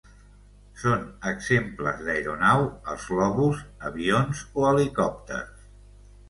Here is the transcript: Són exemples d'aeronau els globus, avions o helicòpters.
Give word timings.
Són 0.83 1.01
exemples 1.31 2.01
d'aeronau 2.07 2.63
els 2.95 3.05
globus, 3.11 3.61
avions 3.91 4.43
o 4.63 4.67
helicòpters. 4.71 5.71